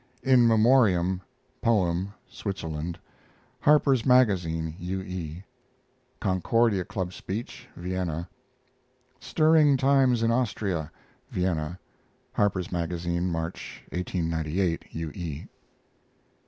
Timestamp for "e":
5.03-5.43, 15.13-15.45